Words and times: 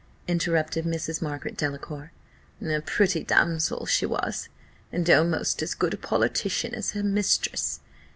interrupted 0.27 0.83
Mrs. 0.83 1.21
Margaret 1.21 1.55
Delacour. 1.55 2.11
"A 2.59 2.79
pretty 2.81 3.23
damsel 3.23 3.85
she 3.85 4.07
was, 4.07 4.49
and 4.91 5.07
almost 5.07 5.61
as 5.61 5.75
good 5.75 5.93
a 5.93 5.97
politician 5.97 6.73
as 6.73 6.93
her 6.93 7.03
mistress. 7.03 7.81